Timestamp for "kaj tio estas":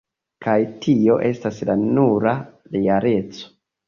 0.43-1.59